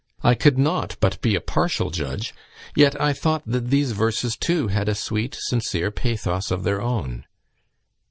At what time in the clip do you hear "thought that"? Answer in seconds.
3.13-3.69